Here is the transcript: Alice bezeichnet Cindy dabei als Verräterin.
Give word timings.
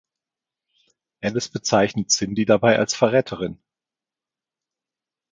Alice 1.21 1.49
bezeichnet 1.51 2.09
Cindy 2.09 2.45
dabei 2.45 2.79
als 2.79 2.95
Verräterin. 2.95 3.59